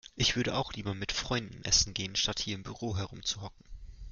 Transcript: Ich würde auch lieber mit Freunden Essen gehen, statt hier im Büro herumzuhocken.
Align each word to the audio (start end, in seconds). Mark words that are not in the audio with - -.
Ich 0.15 0.35
würde 0.35 0.55
auch 0.57 0.73
lieber 0.73 0.95
mit 0.95 1.11
Freunden 1.11 1.63
Essen 1.63 1.93
gehen, 1.93 2.15
statt 2.15 2.39
hier 2.39 2.55
im 2.55 2.63
Büro 2.63 2.97
herumzuhocken. 2.97 3.67